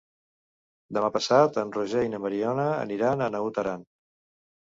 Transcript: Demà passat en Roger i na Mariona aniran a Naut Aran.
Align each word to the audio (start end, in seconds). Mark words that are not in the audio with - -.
Demà 0.97 1.09
passat 1.17 1.59
en 1.63 1.73
Roger 1.75 2.01
i 2.07 2.09
na 2.13 2.21
Mariona 2.25 2.65
aniran 2.87 3.21
a 3.21 3.27
Naut 3.35 3.59
Aran. 3.65 3.85